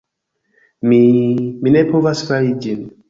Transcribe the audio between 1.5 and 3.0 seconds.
mi ne povas fari ĝin.